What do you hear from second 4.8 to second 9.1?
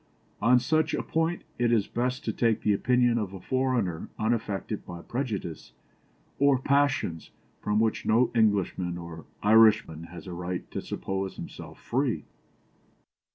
by prejudices or passions from which no Englishman